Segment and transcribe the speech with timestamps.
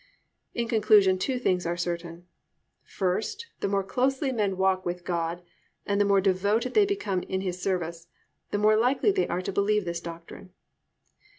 [0.55, 2.25] In conclusion, two things are certain.
[2.83, 5.43] First, the more closely men walk with God
[5.85, 8.07] and the more devoted they become in His service,
[8.49, 10.53] the more likely they are to believe this doctrine.